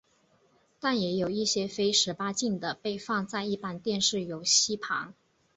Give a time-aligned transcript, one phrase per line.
[0.79, 5.13] 但也有一些非十八禁的被放在一般电视游戏旁。